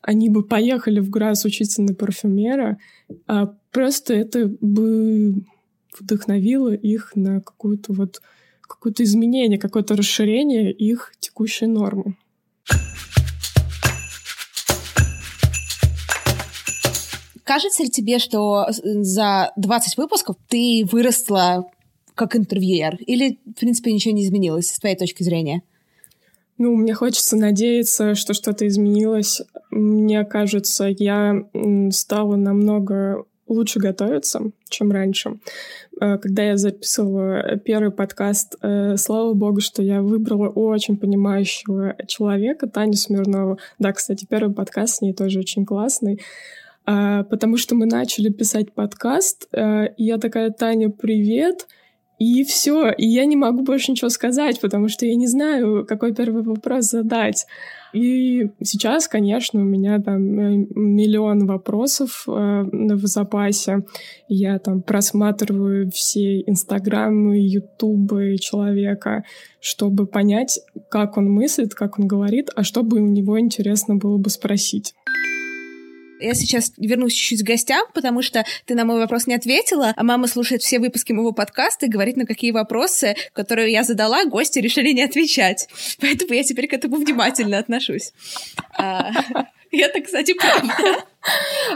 они 0.00 0.28
бы 0.28 0.42
поехали 0.42 1.00
в 1.00 1.10
Грас 1.10 1.44
учиться 1.44 1.82
на 1.82 1.94
парфюмера, 1.94 2.78
а 3.26 3.54
просто 3.70 4.14
это 4.14 4.50
бы 4.60 5.44
вдохновило 5.98 6.74
их 6.74 7.12
на 7.14 7.40
какое-то 7.40 7.92
вот 7.92 8.20
какое-то 8.62 9.04
изменение, 9.04 9.58
какое-то 9.58 9.96
расширение 9.96 10.72
их 10.72 11.12
текущей 11.20 11.66
нормы. 11.66 12.16
Кажется 17.44 17.82
ли 17.82 17.90
тебе, 17.90 18.18
что 18.18 18.66
за 18.70 19.52
20 19.56 19.98
выпусков 19.98 20.36
ты 20.48 20.86
выросла 20.90 21.66
как 22.14 22.36
интервьюер? 22.36 22.96
Или, 23.06 23.38
в 23.44 23.60
принципе, 23.60 23.92
ничего 23.92 24.14
не 24.14 24.24
изменилось 24.24 24.68
с 24.70 24.78
твоей 24.78 24.96
точки 24.96 25.22
зрения? 25.22 25.62
Ну, 26.58 26.76
мне 26.76 26.94
хочется 26.94 27.36
надеяться, 27.36 28.14
что 28.14 28.34
что-то 28.34 28.66
изменилось. 28.68 29.42
Мне 29.70 30.24
кажется, 30.24 30.84
я 30.86 31.44
стала 31.90 32.36
намного 32.36 33.24
лучше 33.48 33.78
готовиться, 33.78 34.50
чем 34.68 34.92
раньше. 34.92 35.38
Э, 36.00 36.18
когда 36.18 36.42
я 36.42 36.56
записывала 36.56 37.56
первый 37.56 37.90
подкаст, 37.90 38.56
э, 38.62 38.96
слава 38.96 39.34
богу, 39.34 39.60
что 39.60 39.82
я 39.82 40.02
выбрала 40.02 40.48
очень 40.48 40.96
понимающего 40.96 41.96
человека, 42.06 42.66
Таню 42.66 42.94
Смирнову. 42.94 43.58
Да, 43.78 43.92
кстати, 43.92 44.26
первый 44.28 44.54
подкаст 44.54 44.96
с 44.96 45.00
ней 45.00 45.12
тоже 45.12 45.40
очень 45.40 45.64
классный. 45.64 46.20
Э, 46.86 47.24
потому 47.28 47.56
что 47.56 47.74
мы 47.74 47.86
начали 47.86 48.30
писать 48.30 48.72
подкаст, 48.72 49.48
и 49.52 50.04
я 50.04 50.18
такая, 50.18 50.50
Таня, 50.50 50.90
привет, 50.90 51.66
и 52.22 52.44
все. 52.44 52.90
И 52.92 53.06
я 53.06 53.24
не 53.24 53.36
могу 53.36 53.62
больше 53.62 53.90
ничего 53.90 54.08
сказать, 54.08 54.60
потому 54.60 54.88
что 54.88 55.06
я 55.06 55.16
не 55.16 55.26
знаю, 55.26 55.84
какой 55.84 56.14
первый 56.14 56.44
вопрос 56.44 56.84
задать. 56.84 57.46
И 57.92 58.48
сейчас, 58.62 59.08
конечно, 59.08 59.60
у 59.60 59.64
меня 59.64 60.00
там 60.00 60.38
э, 60.38 60.66
миллион 60.74 61.46
вопросов 61.46 62.24
э, 62.26 62.30
в 62.30 63.06
запасе. 63.06 63.84
Я 64.28 64.58
там 64.58 64.82
просматриваю 64.82 65.90
все 65.90 66.40
инстаграмы, 66.42 67.38
ютубы 67.38 68.36
человека, 68.38 69.24
чтобы 69.60 70.06
понять, 70.06 70.60
как 70.88 71.18
он 71.18 71.28
мыслит, 71.28 71.74
как 71.74 71.98
он 71.98 72.06
говорит, 72.06 72.50
а 72.54 72.62
что 72.62 72.82
бы 72.82 73.00
у 73.00 73.06
него 73.06 73.38
интересно 73.38 73.96
было 73.96 74.16
бы 74.16 74.30
спросить. 74.30 74.94
Я 76.22 76.34
сейчас 76.34 76.72
вернусь 76.76 77.14
чуть-чуть 77.14 77.42
к 77.42 77.46
гостям, 77.46 77.86
потому 77.94 78.22
что 78.22 78.44
ты 78.64 78.74
на 78.74 78.84
мой 78.84 78.98
вопрос 78.98 79.26
не 79.26 79.34
ответила, 79.34 79.92
а 79.96 80.02
мама 80.02 80.26
слушает 80.26 80.62
все 80.62 80.78
выпуски 80.78 81.12
моего 81.12 81.32
подкаста 81.32 81.86
и 81.86 81.88
говорит, 81.88 82.16
на 82.16 82.26
какие 82.26 82.52
вопросы, 82.52 83.14
которые 83.32 83.72
я 83.72 83.82
задала, 83.82 84.24
гости 84.24 84.58
решили 84.58 84.92
не 84.92 85.02
отвечать. 85.02 85.68
Поэтому 86.00 86.34
я 86.34 86.44
теперь 86.44 86.68
к 86.68 86.72
этому 86.72 86.96
внимательно 86.96 87.58
отношусь. 87.58 88.12
А, 88.76 89.10
и 89.70 89.78
это, 89.78 90.00
кстати, 90.00 90.34
правда. 90.34 91.04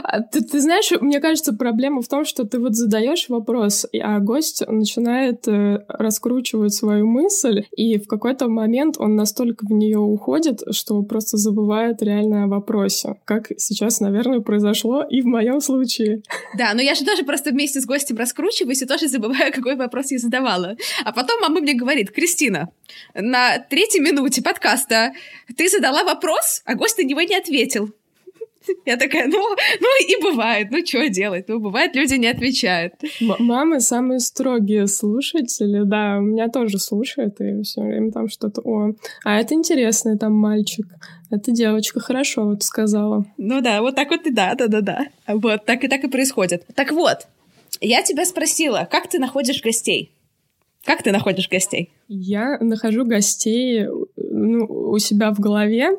А 0.03 0.21
ты, 0.21 0.41
ты 0.41 0.59
знаешь, 0.59 0.91
мне 0.99 1.19
кажется, 1.19 1.53
проблема 1.53 2.01
в 2.01 2.07
том, 2.07 2.25
что 2.25 2.43
ты 2.43 2.59
вот 2.59 2.75
задаешь 2.75 3.29
вопрос, 3.29 3.85
а 4.01 4.19
гость 4.19 4.63
начинает 4.67 5.47
э, 5.47 5.85
раскручивать 5.87 6.73
свою 6.73 7.07
мысль, 7.07 7.63
и 7.75 7.97
в 7.97 8.07
какой-то 8.07 8.47
момент 8.47 8.95
он 8.99 9.15
настолько 9.15 9.65
в 9.65 9.71
нее 9.71 9.99
уходит, 9.99 10.61
что 10.71 11.01
просто 11.03 11.37
забывает 11.37 12.01
реально 12.01 12.43
о 12.43 12.47
вопросе. 12.47 13.15
Как 13.25 13.51
сейчас, 13.57 13.99
наверное, 13.99 14.41
произошло 14.41 15.03
и 15.03 15.21
в 15.21 15.25
моем 15.25 15.61
случае. 15.61 16.21
Да, 16.57 16.73
но 16.73 16.81
я 16.81 16.95
же 16.95 17.05
тоже 17.05 17.23
просто 17.23 17.51
вместе 17.51 17.81
с 17.81 17.85
гостем 17.85 18.17
раскручиваюсь 18.17 18.81
и 18.81 18.85
тоже 18.85 19.07
забываю, 19.07 19.53
какой 19.53 19.75
вопрос 19.75 20.11
я 20.11 20.19
задавала. 20.19 20.75
А 21.05 21.11
потом 21.11 21.39
мама 21.41 21.61
мне 21.61 21.73
говорит, 21.73 22.11
Кристина, 22.11 22.69
на 23.13 23.59
третьей 23.59 24.01
минуте 24.01 24.41
подкаста 24.41 25.13
ты 25.55 25.69
задала 25.69 26.03
вопрос, 26.03 26.61
а 26.65 26.75
гость 26.75 26.97
на 26.97 27.03
него 27.03 27.21
не 27.21 27.35
ответил. 27.35 27.93
Я 28.85 28.97
такая, 28.97 29.27
ну, 29.27 29.37
ну 29.79 30.05
и 30.07 30.21
бывает, 30.21 30.67
ну 30.71 30.85
что 30.85 31.07
делать? 31.09 31.45
Ну, 31.47 31.59
бывает, 31.59 31.95
люди 31.95 32.15
не 32.15 32.27
отвечают. 32.27 32.93
М- 33.21 33.35
мамы 33.39 33.79
самые 33.79 34.19
строгие 34.19 34.87
слушатели, 34.87 35.83
да, 35.83 36.17
у 36.17 36.21
меня 36.21 36.49
тоже 36.49 36.79
слушают, 36.79 37.39
и 37.41 37.61
все 37.63 37.81
время 37.81 38.11
там 38.11 38.29
что-то, 38.29 38.61
о, 38.61 38.93
а 39.23 39.39
это 39.39 39.53
интересно, 39.53 40.17
там 40.17 40.33
мальчик, 40.33 40.85
это 41.29 41.51
девочка, 41.51 41.99
хорошо 41.99 42.45
вот 42.45 42.63
сказала. 42.63 43.25
Ну 43.37 43.61
да, 43.61 43.81
вот 43.81 43.95
так 43.95 44.09
вот 44.09 44.25
и 44.25 44.31
да, 44.31 44.55
да-да-да. 44.55 45.07
Вот, 45.27 45.65
так 45.65 45.83
и 45.83 45.87
так 45.87 46.03
и 46.03 46.07
происходит. 46.07 46.65
Так 46.75 46.91
вот, 46.91 47.27
я 47.81 48.01
тебя 48.01 48.25
спросила, 48.25 48.87
как 48.89 49.09
ты 49.09 49.19
находишь 49.19 49.61
гостей? 49.61 50.11
Как 50.85 51.03
ты 51.03 51.11
находишь 51.11 51.49
гостей? 51.49 51.91
Я 52.07 52.57
нахожу 52.59 53.03
гостей 53.05 53.87
ну, 54.15 54.65
у 54.65 54.97
себя 54.99 55.33
в 55.33 55.39
голове, 55.39 55.89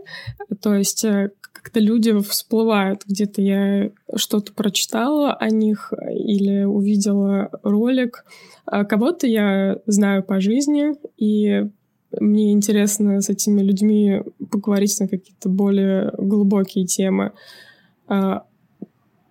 то 0.62 0.74
есть 0.74 1.04
э, 1.04 1.30
как-то 1.52 1.80
люди 1.80 2.18
всплывают. 2.20 3.02
Где-то 3.06 3.42
я 3.42 3.90
что-то 4.14 4.52
прочитала 4.52 5.34
о 5.34 5.50
них 5.50 5.92
или 6.10 6.64
увидела 6.64 7.50
ролик. 7.62 8.24
А 8.64 8.84
кого-то 8.84 9.26
я 9.26 9.78
знаю 9.86 10.22
по 10.22 10.40
жизни, 10.40 10.94
и 11.16 11.66
мне 12.12 12.52
интересно 12.52 13.20
с 13.20 13.28
этими 13.28 13.62
людьми 13.62 14.22
поговорить 14.50 14.98
на 15.00 15.08
какие-то 15.08 15.48
более 15.48 16.12
глубокие 16.16 16.86
темы. 16.86 17.32
А 18.06 18.44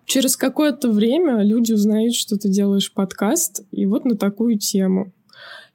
через 0.05 0.37
какое-то 0.37 0.91
время 0.91 1.41
люди 1.43 1.73
узнают, 1.73 2.13
что 2.13 2.37
ты 2.37 2.49
делаешь 2.49 2.93
подкаст, 2.93 3.65
и 3.71 3.85
вот 3.85 4.05
на 4.05 4.15
такую 4.15 4.57
тему. 4.57 5.11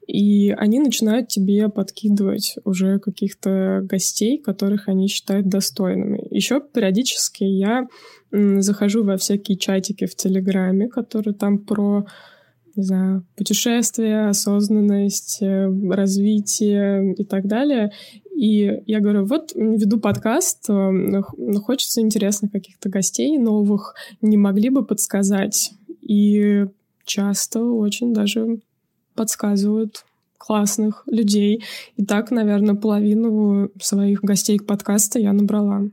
И 0.07 0.51
они 0.51 0.79
начинают 0.79 1.29
тебе 1.29 1.69
подкидывать 1.69 2.55
уже 2.65 2.99
каких-то 2.99 3.81
гостей, 3.83 4.37
которых 4.37 4.89
они 4.89 5.07
считают 5.07 5.47
достойными. 5.47 6.27
Еще 6.29 6.61
периодически 6.61 7.43
я 7.43 7.87
захожу 8.31 9.03
во 9.03 9.17
всякие 9.17 9.57
чатики 9.57 10.05
в 10.05 10.15
Телеграме, 10.15 10.89
которые 10.89 11.33
там 11.33 11.59
про 11.59 12.05
не 12.75 12.83
знаю, 12.83 13.23
путешествия, 13.35 14.29
осознанность, 14.29 15.41
э, 15.41 15.71
развитие 15.91 17.13
и 17.13 17.23
так 17.23 17.45
далее. 17.45 17.91
И 18.35 18.81
я 18.87 18.99
говорю, 18.99 19.25
вот 19.25 19.51
веду 19.55 19.99
подкаст, 19.99 20.69
э, 20.69 21.21
хочется 21.61 22.01
интересных 22.01 22.51
каких-то 22.51 22.89
гостей 22.89 23.37
новых, 23.37 23.93
не 24.21 24.37
могли 24.37 24.69
бы 24.69 24.83
подсказать. 24.83 25.73
И 26.01 26.65
часто 27.05 27.63
очень 27.63 28.11
даже 28.13 28.59
подсказывают 29.13 30.05
классных 30.37 31.03
людей. 31.07 31.63
И 31.95 32.05
так, 32.05 32.31
наверное, 32.31 32.75
половину 32.75 33.69
своих 33.81 34.21
гостей 34.21 34.57
к 34.57 34.65
подкаста 34.65 35.19
я 35.19 35.31
набрала. 35.31 35.83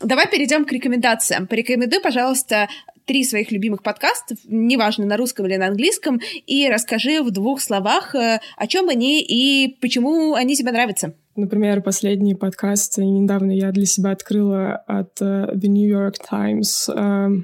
Давай 0.00 0.28
перейдем 0.28 0.64
к 0.64 0.72
рекомендациям. 0.72 1.46
Порекомендуй, 1.46 2.00
пожалуйста, 2.00 2.68
три 3.06 3.24
своих 3.24 3.50
любимых 3.50 3.82
подкастов, 3.82 4.38
неважно, 4.44 5.06
на 5.06 5.16
русском 5.16 5.46
или 5.46 5.56
на 5.56 5.68
английском, 5.68 6.20
и 6.46 6.68
расскажи 6.68 7.22
в 7.22 7.30
двух 7.30 7.60
словах, 7.60 8.14
э, 8.14 8.40
о 8.56 8.66
чем 8.66 8.88
они 8.88 9.22
и 9.22 9.76
почему 9.80 10.34
они 10.34 10.56
тебе 10.56 10.72
нравятся. 10.72 11.14
Например, 11.34 11.80
последний 11.80 12.34
подкаст 12.34 12.98
недавно 12.98 13.52
я 13.52 13.72
для 13.72 13.86
себя 13.86 14.10
открыла 14.10 14.74
от 14.86 15.20
uh, 15.22 15.54
The 15.54 15.68
New 15.68 15.88
York 15.88 16.16
Times. 16.18 16.88
Uh, 16.88 17.42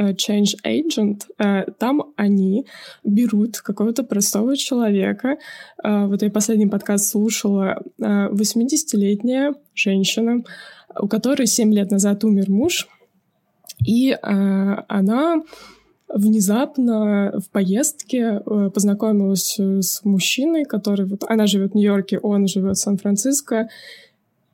change 0.00 0.56
Agent, 0.64 1.22
э, 1.38 1.70
там 1.78 2.12
они 2.16 2.66
берут 3.04 3.58
какого-то 3.58 4.02
простого 4.02 4.56
человека. 4.56 5.36
Э, 5.82 6.06
вот 6.06 6.22
я 6.22 6.30
последний 6.30 6.66
подкаст 6.66 7.10
слушала. 7.10 7.82
80-летняя 7.98 9.54
женщина, 9.74 10.42
у 10.98 11.08
которой 11.08 11.46
7 11.46 11.72
лет 11.72 11.90
назад 11.90 12.24
умер 12.24 12.50
муж, 12.50 12.88
и 13.86 14.16
она 14.22 15.42
внезапно 16.08 17.32
в 17.38 17.50
поездке 17.50 18.40
познакомилась 18.74 19.58
с 19.58 20.04
мужчиной, 20.04 20.64
который 20.64 21.06
вот 21.06 21.24
она 21.28 21.46
живет 21.46 21.72
в 21.72 21.74
Нью-Йорке, 21.76 22.18
он 22.18 22.46
живет 22.46 22.76
в 22.76 22.80
Сан-Франциско, 22.80 23.68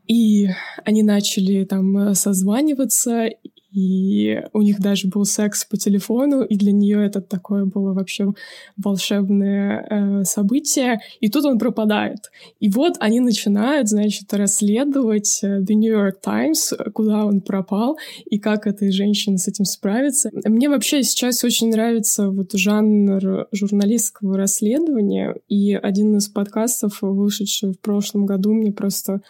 и 0.07 0.49
они 0.85 1.03
начали 1.03 1.65
там 1.65 2.15
созваниваться, 2.15 3.31
и 3.73 4.43
у 4.53 4.63
них 4.63 4.81
даже 4.81 5.09
был 5.09 5.25
секс 5.25 5.65
по 5.65 5.77
телефону, 5.77 6.43
и 6.43 6.57
для 6.57 6.73
нее 6.73 7.05
это 7.05 7.21
такое 7.21 7.65
было 7.65 7.93
вообще 7.93 8.33
волшебное 8.77 9.87
э, 9.89 10.25
событие. 10.25 11.01
И 11.21 11.29
тут 11.29 11.45
он 11.45 11.59
пропадает. 11.59 12.31
И 12.61 12.69
вот 12.71 12.95
они 13.01 13.21
начинают, 13.21 13.89
значит, 13.89 14.33
расследовать 14.33 15.41
э, 15.43 15.61
The 15.61 15.75
New 15.75 15.93
York 15.93 16.21
Times, 16.21 16.73
куда 16.95 17.25
он 17.25 17.41
пропал, 17.41 17.99
и 18.25 18.39
как 18.39 18.67
этой 18.67 18.91
женщине 18.91 19.39
с 19.39 19.49
этим 19.49 19.65
справиться. 19.65 20.31
Мне 20.45 20.69
вообще 20.69 21.03
сейчас 21.03 21.43
очень 21.45 21.71
нравится 21.71 22.31
вот 22.31 22.53
жанр 22.53 23.49
журналистского 23.53 24.37
расследования, 24.37 25.37
и 25.49 25.75
один 25.75 26.17
из 26.17 26.29
подкастов, 26.29 26.99
вышедший 27.03 27.73
в 27.73 27.81
прошлом 27.81 28.27
году, 28.27 28.53
мне 28.55 28.73
просто 28.73 29.21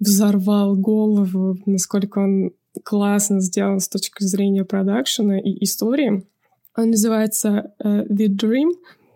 взорвал 0.00 0.76
голову, 0.76 1.56
насколько 1.66 2.18
он 2.18 2.52
классно 2.82 3.40
сделан 3.40 3.80
с 3.80 3.88
точки 3.88 4.24
зрения 4.24 4.64
продакшена 4.64 5.38
и 5.38 5.62
истории. 5.64 6.26
Он 6.76 6.90
называется 6.90 7.72
uh, 7.82 8.06
The 8.08 8.26
Dream, 8.28 8.72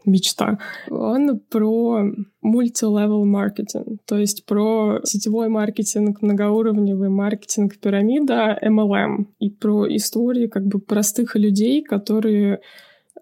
мечта. 0.08 0.58
Он 0.90 1.38
про 1.50 2.04
мультилевел 2.40 3.24
маркетинг, 3.24 4.00
то 4.06 4.16
есть 4.16 4.46
про 4.46 5.00
сетевой 5.04 5.48
маркетинг, 5.48 6.22
многоуровневый 6.22 7.08
маркетинг, 7.10 7.76
пирамида 7.78 8.58
MLM 8.62 9.26
и 9.38 9.50
про 9.50 9.94
истории 9.94 10.46
как 10.46 10.66
бы 10.66 10.80
простых 10.80 11.36
людей, 11.36 11.82
которые 11.82 12.60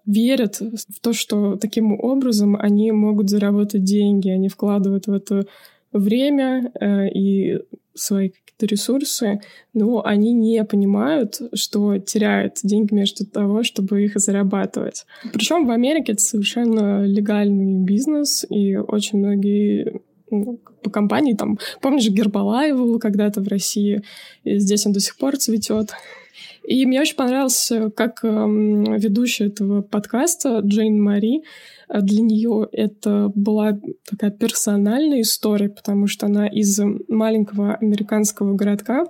верят 0.05 0.61
в 0.61 1.01
то, 1.01 1.13
что 1.13 1.57
таким 1.57 1.91
образом 1.91 2.55
они 2.55 2.91
могут 2.91 3.29
заработать 3.29 3.83
деньги, 3.83 4.29
они 4.29 4.47
вкладывают 4.47 5.07
в 5.07 5.11
это 5.11 5.45
время 5.91 6.71
э, 6.79 7.09
и 7.09 7.59
свои 7.97 8.29
какие-то 8.29 8.65
ресурсы, 8.65 9.41
но 9.73 10.03
они 10.05 10.33
не 10.33 10.63
понимают, 10.63 11.39
что 11.53 11.97
теряют 11.97 12.59
деньги 12.63 12.93
между 12.93 13.25
того, 13.25 13.63
чтобы 13.63 14.03
их 14.03 14.13
зарабатывать. 14.15 15.05
Причем 15.33 15.65
в 15.65 15.71
Америке 15.71 16.13
это 16.13 16.21
совершенно 16.21 17.05
легальный 17.05 17.83
бизнес, 17.83 18.45
и 18.49 18.75
очень 18.75 19.19
многие 19.19 20.01
ну, 20.29 20.59
по 20.83 20.89
компании, 20.89 21.33
там, 21.33 21.57
помнишь, 21.81 22.09
Гербалаева 22.09 22.77
был 22.77 22.99
когда-то 22.99 23.41
в 23.41 23.47
России, 23.47 24.01
и 24.43 24.57
здесь 24.59 24.85
он 24.85 24.91
до 24.91 24.99
сих 24.99 25.17
пор 25.17 25.37
цветет. 25.37 25.91
И 26.63 26.85
мне 26.85 26.99
очень 26.99 27.15
понравилось, 27.15 27.71
как 27.95 28.23
эм, 28.23 28.97
ведущая 28.97 29.45
этого 29.45 29.81
подкаста 29.81 30.59
Джейн 30.59 31.01
Мари 31.01 31.43
для 31.89 32.21
нее 32.21 32.67
это 32.71 33.31
была 33.33 33.79
такая 34.09 34.31
персональная 34.31 35.21
история, 35.21 35.69
потому 35.69 36.07
что 36.07 36.25
она 36.25 36.47
из 36.47 36.79
маленького 37.07 37.75
американского 37.75 38.53
городка, 38.53 39.05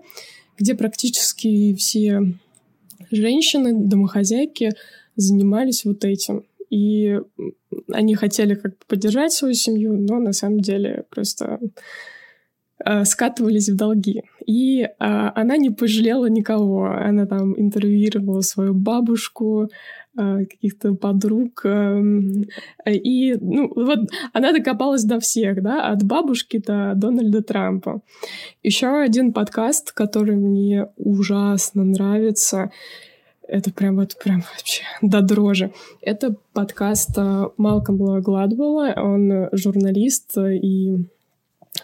где 0.58 0.76
практически 0.76 1.74
все 1.76 2.22
женщины, 3.12 3.74
домохозяйки 3.74 4.72
занимались 5.16 5.86
вот 5.86 6.06
этим. 6.06 6.44
И 6.70 7.20
они 7.92 8.16
хотели 8.16 8.56
как 8.56 8.72
бы 8.72 8.78
поддержать 8.88 9.32
свою 9.32 9.54
семью, 9.54 9.94
но 9.94 10.20
на 10.20 10.34
самом 10.34 10.60
деле 10.60 11.06
просто 11.10 11.60
скатывались 13.04 13.70
в 13.70 13.76
долги. 13.76 14.24
И 14.46 14.82
э, 14.82 14.90
она 15.00 15.58
не 15.58 15.70
пожалела 15.70 16.28
никого. 16.28 16.86
Она 16.86 17.26
там 17.26 17.60
интервьюировала 17.60 18.42
свою 18.42 18.74
бабушку, 18.74 19.70
Э, 20.20 20.46
каких-то 20.46 20.96
подруг. 20.96 21.62
Эм, 21.64 22.46
и, 22.88 23.36
ну, 23.40 23.72
вот 23.76 24.00
она 24.34 24.52
докопалась 24.52 25.04
до 25.04 25.20
всех, 25.20 25.62
да, 25.62 25.90
от 25.92 26.04
бабушки 26.04 26.58
до 26.58 26.94
Дональда 26.96 27.44
Трампа. 27.44 28.02
Еще 28.64 28.88
один 28.88 29.32
подкаст, 29.32 29.92
который 29.92 30.36
мне 30.36 30.88
ужасно 30.98 31.84
нравится, 31.84 32.72
это 33.48 33.72
прям 33.72 33.98
вот 33.98 34.18
прям 34.24 34.42
вообще 34.56 34.84
до 35.04 35.22
дрожи. 35.22 35.72
Это 36.02 36.36
подкаст 36.52 37.12
э, 37.16 37.46
Малкома 37.58 38.20
Гладвелла. 38.20 38.94
Он 38.98 39.50
журналист 39.52 40.36
и 40.40 40.98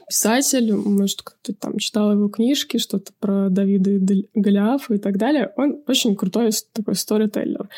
писатель, 0.07 0.73
может, 0.73 1.21
кто-то 1.21 1.53
там 1.53 1.77
читал 1.77 2.11
его 2.11 2.29
книжки, 2.29 2.77
что-то 2.77 3.11
про 3.19 3.49
Давида 3.49 3.91
и 3.91 4.27
Голиафа 4.33 4.95
и 4.95 4.97
так 4.97 5.17
далее. 5.17 5.51
Он 5.57 5.81
очень 5.87 6.15
крутой 6.15 6.51
такой 6.73 6.95
сторителлер, 6.95 7.69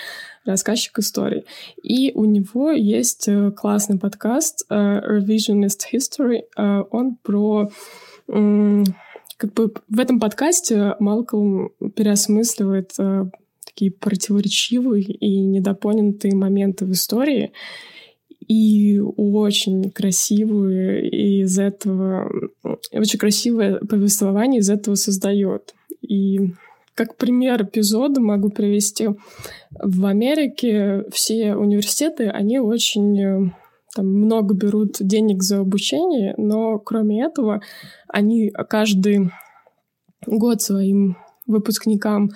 рассказчик 0.45 0.99
историй. 0.99 1.45
И 1.83 2.11
у 2.13 2.25
него 2.25 2.71
есть 2.71 3.27
э, 3.27 3.51
классный 3.51 3.99
подкаст 3.99 4.65
uh, 4.69 5.01
Revisionist 5.05 5.81
History. 5.91 6.43
Uh, 6.57 6.85
он 6.91 7.15
про 7.15 7.71
как 9.37 9.53
бы 9.53 9.73
в 9.87 9.99
этом 9.99 10.19
подкасте 10.19 10.95
Малкольм 10.99 11.71
переосмысливает 11.95 12.93
э, 12.97 13.25
такие 13.65 13.91
противоречивые 13.91 15.03
и 15.03 15.39
недопонятые 15.39 16.35
моменты 16.35 16.85
в 16.85 16.91
истории 16.91 17.51
и 18.47 18.99
очень 18.99 19.91
красивую 19.91 21.09
из 21.09 21.57
этого 21.57 22.29
очень 22.91 23.19
красивое 23.19 23.79
повествование 23.79 24.59
из 24.59 24.69
этого 24.69 24.95
создает. 24.95 25.73
И 26.01 26.53
как 26.95 27.17
пример 27.17 27.63
эпизода 27.63 28.21
могу 28.21 28.49
привести. 28.49 29.09
В 29.71 30.05
Америке 30.05 31.03
все 31.11 31.55
университеты, 31.55 32.29
они 32.29 32.59
очень 32.59 33.21
э, 33.21 33.51
там, 33.93 34.07
много 34.07 34.55
берут 34.55 34.97
денег 34.99 35.43
за 35.43 35.59
обучение, 35.59 36.33
но 36.37 36.79
кроме 36.79 37.23
этого 37.25 37.61
они 38.07 38.51
каждый 38.69 39.31
год 40.25 40.61
своим 40.61 41.17
выпускникам 41.45 42.31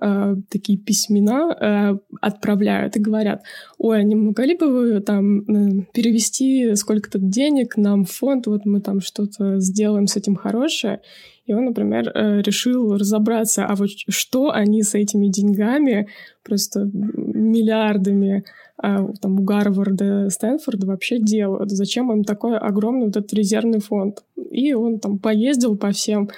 э, 0.00 0.36
такие 0.48 0.78
письмена 0.78 1.56
э, 1.60 1.98
отправляют 2.20 2.96
и 2.96 3.00
говорят, 3.00 3.42
ой, 3.78 4.00
а 4.00 4.02
не 4.02 4.14
могли 4.14 4.56
бы 4.56 4.68
вы 4.68 5.00
там 5.00 5.40
э, 5.40 5.84
перевести 5.92 6.74
сколько-то 6.74 7.18
денег 7.18 7.76
нам 7.76 8.04
в 8.04 8.10
фонд, 8.12 8.46
вот 8.46 8.64
мы 8.64 8.80
там 8.80 9.00
что-то 9.00 9.60
сделаем 9.60 10.06
с 10.06 10.16
этим 10.16 10.36
хорошее. 10.36 11.00
И 11.48 11.54
он, 11.54 11.64
например, 11.64 12.12
э, 12.14 12.42
решил 12.42 12.94
разобраться, 12.94 13.64
а 13.64 13.74
вот 13.74 13.88
что 14.08 14.50
они 14.50 14.82
с 14.82 14.94
этими 14.94 15.28
деньгами, 15.28 16.08
просто 16.44 16.90
миллиардами 16.92 18.44
э, 18.82 19.08
там, 19.22 19.40
у 19.40 19.42
Гарварда, 19.42 20.28
Стэнфорда 20.28 20.86
вообще 20.86 21.18
делают? 21.18 21.70
Зачем 21.70 22.12
им 22.12 22.24
такой 22.24 22.58
огромный 22.58 23.06
вот 23.06 23.16
этот 23.16 23.32
резервный 23.32 23.80
фонд? 23.80 24.24
И 24.50 24.74
он 24.74 25.00
там 25.00 25.18
поездил 25.18 25.78
по 25.78 25.90
всем 25.90 26.28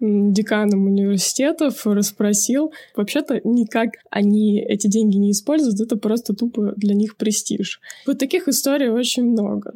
деканом 0.00 0.86
университетов, 0.86 1.86
расспросил. 1.86 2.72
Вообще-то 2.96 3.40
никак 3.44 3.90
они 4.10 4.60
эти 4.60 4.86
деньги 4.86 5.16
не 5.16 5.32
используют, 5.32 5.80
это 5.80 5.96
просто 5.96 6.34
тупо 6.34 6.72
для 6.76 6.94
них 6.94 7.16
престиж. 7.16 7.80
Вот 8.06 8.18
таких 8.18 8.48
историй 8.48 8.88
очень 8.88 9.24
много. 9.24 9.74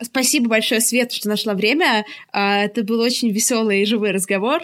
Спасибо 0.00 0.48
большое, 0.48 0.80
Свет, 0.80 1.10
что 1.12 1.28
нашла 1.28 1.54
время. 1.54 2.04
А, 2.32 2.58
это 2.64 2.84
был 2.84 3.00
очень 3.00 3.30
веселый 3.30 3.82
и 3.82 3.84
живой 3.84 4.12
разговор. 4.12 4.62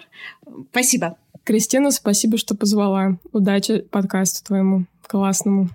Спасибо. 0.70 1.16
Кристина, 1.42 1.90
спасибо, 1.90 2.38
что 2.38 2.54
позвала. 2.54 3.18
Удачи 3.32 3.80
подкасту 3.80 4.44
твоему 4.44 4.84
классному. 5.08 5.70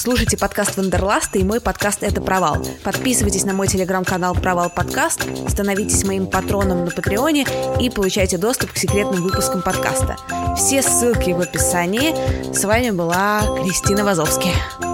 Слушайте 0.00 0.38
подкаст 0.38 0.78
Вандерласта 0.78 1.38
и 1.38 1.44
мой 1.44 1.60
подкаст 1.60 2.02
«Это 2.02 2.22
провал». 2.22 2.56
Подписывайтесь 2.82 3.44
на 3.44 3.52
мой 3.52 3.68
телеграм-канал 3.68 4.34
«Провал 4.34 4.70
подкаст», 4.70 5.26
становитесь 5.46 6.04
моим 6.04 6.26
патроном 6.26 6.86
на 6.86 6.90
Патреоне 6.90 7.46
и 7.78 7.90
получайте 7.90 8.38
доступ 8.38 8.72
к 8.72 8.78
секретным 8.78 9.22
выпускам 9.22 9.60
подкаста. 9.60 10.16
Все 10.56 10.80
ссылки 10.80 11.32
в 11.32 11.40
описании. 11.40 12.14
С 12.54 12.64
вами 12.64 12.92
была 12.92 13.42
Кристина 13.62 14.02
Вазовски. 14.02 14.48
Пока-пока. 14.48 14.89